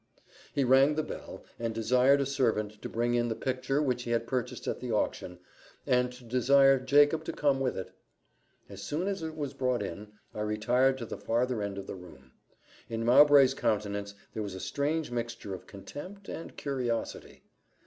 [0.51, 4.09] He rang the bell, and desired a servant to bring in the picture which he
[4.09, 5.37] had purchased at the auction,
[5.85, 7.91] and to desire Jacob to come with it.
[8.67, 11.93] As soon as it was brought in, I retired to the farther end of the
[11.93, 12.31] room.
[12.89, 17.43] In Mowbray's countenance there was a strange mixture of contempt and curiosity.